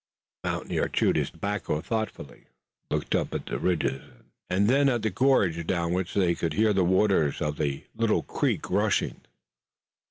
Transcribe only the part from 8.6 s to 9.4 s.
rushing.